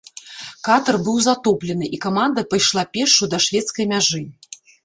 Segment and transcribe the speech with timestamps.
[0.67, 4.27] Катар быў затоплены і каманда пайшла пешшу да шведскай мяжы.